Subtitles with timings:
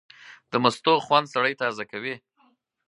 [0.51, 2.15] د مستو خوند سړی تازه کوي.